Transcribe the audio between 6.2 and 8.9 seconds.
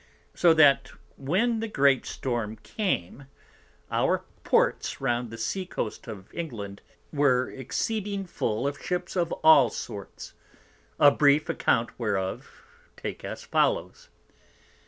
England were exceeding full of